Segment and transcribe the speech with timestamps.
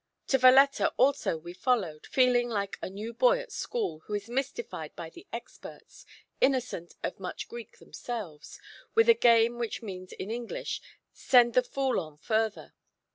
[0.29, 4.95] To Valetta also we followed, feeling like a new boy at school who is mystified
[4.95, 6.07] by the experts
[6.41, 8.59] innocent of much Greek themselves
[8.95, 10.81] with a game which means in English,
[11.13, 12.73] "send the fool on further."